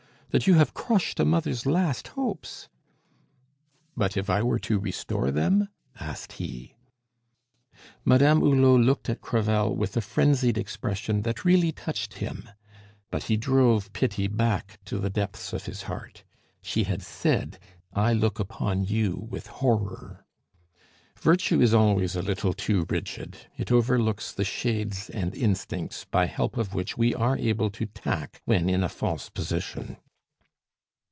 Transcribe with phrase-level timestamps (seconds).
[0.33, 2.69] that you have crushed a mother's last hopes"
[3.97, 5.67] "But if I were to restore them,"
[5.99, 6.77] asked he.
[8.05, 12.47] Madame Hulot looked at Crevel with a frenzied expression that really touched him.
[13.09, 16.23] But he drove pity back to the depths of his heart;
[16.61, 17.59] she had said,
[17.91, 20.25] "I look upon you with horror."
[21.19, 26.55] Virtue is always a little too rigid; it overlooks the shades and instincts by help
[26.55, 29.97] of which we are able to tack when in a false position.